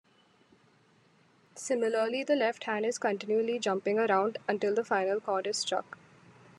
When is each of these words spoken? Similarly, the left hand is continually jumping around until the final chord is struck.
Similarly, 1.53 2.23
the 2.23 2.35
left 2.35 2.63
hand 2.63 2.87
is 2.87 2.97
continually 2.97 3.59
jumping 3.59 3.99
around 3.99 4.39
until 4.47 4.73
the 4.73 4.83
final 4.83 5.19
chord 5.19 5.45
is 5.45 5.57
struck. 5.59 5.95